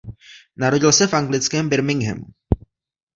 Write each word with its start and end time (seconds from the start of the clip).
Narodil 0.57 0.91
se 0.91 1.07
v 1.07 1.13
anglickém 1.13 1.69
Birminghamu. 1.69 2.25